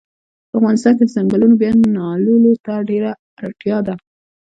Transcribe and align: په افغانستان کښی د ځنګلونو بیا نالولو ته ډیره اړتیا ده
په 0.49 0.55
افغانستان 0.59 0.93
کښی 0.97 1.05
د 1.09 1.13
ځنګلونو 1.15 1.53
بیا 1.61 1.71
نالولو 1.97 2.51
ته 2.65 2.73
ډیره 2.89 3.11
اړتیا 3.45 3.77
ده 3.87 3.95